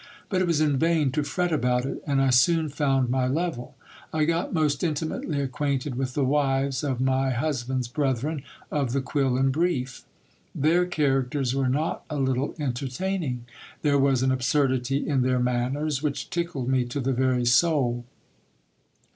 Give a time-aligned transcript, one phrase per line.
[0.29, 3.75] But it was in vain to fret about it; and I soon found my level.
[4.11, 8.41] I got most intimately acquainted with the wives of my husband's brethren
[8.71, 10.03] of the quill and brief.
[10.55, 13.45] Their characters were not a little entertaining.
[13.83, 18.03] There was an absurdity in their manners, which tickled me to the very soul.